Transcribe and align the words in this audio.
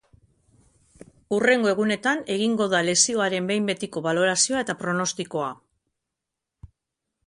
Hurrengo 1.35 1.69
egunetan 1.73 2.23
egingo 2.37 2.69
da 2.73 2.81
lesioaren 2.89 3.53
behin 3.53 3.71
betiko 3.73 4.07
balorazio 4.09 4.61
eta 4.67 4.81
pronostikoa. 4.85 5.57